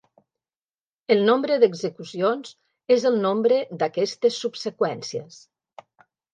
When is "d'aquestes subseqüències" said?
3.85-5.41